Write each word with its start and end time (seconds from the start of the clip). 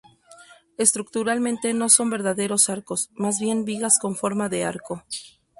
Estructuralmente 0.79 1.75
no 1.75 1.87
son 1.87 2.09
verdaderos 2.09 2.71
arcos, 2.71 3.11
más 3.13 3.39
bien 3.39 3.65
vigas 3.65 3.99
con 4.01 4.15
forma 4.15 4.49
de 4.49 4.63
arco. 4.63 5.03